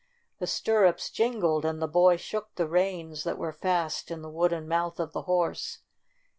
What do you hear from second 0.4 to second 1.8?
stir rups jingled and